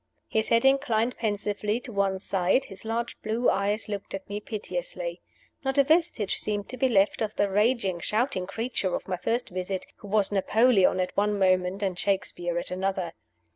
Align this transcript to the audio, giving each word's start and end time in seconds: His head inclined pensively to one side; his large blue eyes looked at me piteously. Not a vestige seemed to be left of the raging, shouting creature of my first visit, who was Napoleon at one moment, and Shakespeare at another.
His 0.29 0.47
head 0.47 0.65
inclined 0.65 1.15
pensively 1.15 1.79
to 1.81 1.91
one 1.91 2.17
side; 2.19 2.65
his 2.65 2.85
large 2.85 3.21
blue 3.21 3.51
eyes 3.51 3.87
looked 3.87 4.15
at 4.15 4.27
me 4.27 4.39
piteously. 4.39 5.21
Not 5.63 5.77
a 5.77 5.83
vestige 5.83 6.37
seemed 6.39 6.67
to 6.69 6.75
be 6.77 6.89
left 6.89 7.21
of 7.21 7.35
the 7.35 7.51
raging, 7.51 7.99
shouting 7.99 8.47
creature 8.47 8.95
of 8.95 9.07
my 9.07 9.17
first 9.17 9.49
visit, 9.49 9.85
who 9.97 10.07
was 10.07 10.31
Napoleon 10.31 10.99
at 10.99 11.15
one 11.15 11.37
moment, 11.37 11.83
and 11.83 11.99
Shakespeare 11.99 12.57
at 12.57 12.71
another. 12.71 13.13